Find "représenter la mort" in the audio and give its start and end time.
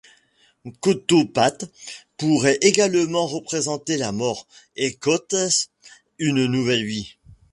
3.27-4.47